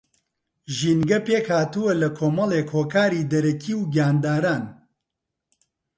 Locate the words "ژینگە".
0.75-1.19